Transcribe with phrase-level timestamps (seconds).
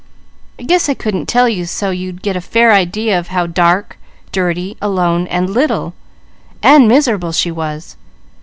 [0.57, 3.99] I guess I couldn't tell you so you'd get a fair idea of how dark,
[4.31, 5.93] dirty, alone, and little,
[6.63, 7.97] and miserable she was.